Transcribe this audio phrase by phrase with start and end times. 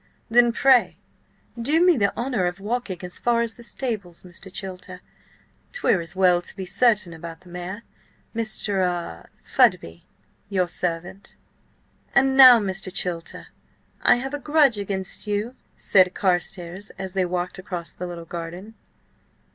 [0.31, 0.97] "Then pray,
[1.61, 4.51] do me the honour of walking as far as the stables, Mr.
[4.51, 5.01] Chilter.
[5.71, 7.83] 'Twere as well to be certain about the mare.
[8.35, 10.01] Mr.–ah–Fudby,
[10.49, 11.35] your servant."
[12.15, 12.91] "And now, Mr.
[12.91, 13.49] Chilter,
[14.01, 18.73] I have a grudge against you," said Carstares, as they walked across the little garden.